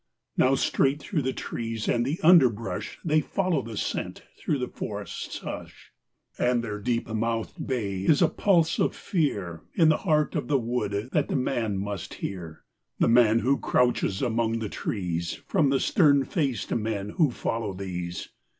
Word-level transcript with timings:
Now 0.35 0.55
straight 0.55 0.99
through 0.99 1.21
the 1.21 1.31
trees 1.31 1.87
and 1.87 2.03
the 2.03 2.19
underbrush 2.23 2.97
They 3.05 3.21
follow 3.21 3.61
the 3.61 3.77
scent 3.77 4.23
through 4.35 4.57
the 4.57 4.67
forest's 4.67 5.37
hush. 5.37 5.91
And 6.39 6.63
their 6.63 6.79
deep 6.79 7.07
mouthed 7.07 7.67
bay 7.67 7.99
is 8.05 8.19
a 8.23 8.27
pulse 8.27 8.79
of 8.79 8.95
fear 8.95 9.61
In 9.75 9.89
the 9.89 9.97
heart 9.97 10.33
of 10.33 10.47
the 10.47 10.57
wood 10.57 11.09
that 11.11 11.27
the 11.27 11.35
man 11.35 11.77
must 11.77 12.15
hear. 12.15 12.63
The 12.97 13.09
man 13.09 13.41
who 13.41 13.59
crouches 13.59 14.23
among 14.23 14.57
the 14.57 14.69
trees 14.69 15.35
From 15.47 15.69
the 15.69 15.79
stern 15.79 16.25
faced 16.25 16.73
men 16.73 17.11
who 17.11 17.29
follow 17.29 17.71
these. 17.71 18.29